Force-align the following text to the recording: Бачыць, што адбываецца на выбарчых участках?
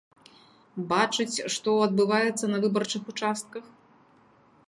Бачыць, 0.93 1.43
што 1.57 1.75
адбываецца 1.89 2.45
на 2.53 2.57
выбарчых 2.65 3.03
участках? 3.13 3.63